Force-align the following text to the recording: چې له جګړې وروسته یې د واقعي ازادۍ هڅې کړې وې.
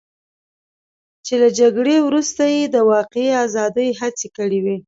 چې 1.25 1.33
له 1.41 1.49
جګړې 1.59 1.97
وروسته 2.07 2.43
یې 2.55 2.63
د 2.65 2.77
واقعي 2.93 3.29
ازادۍ 3.45 3.89
هڅې 3.99 4.27
کړې 4.37 4.59
وې. 4.65 4.77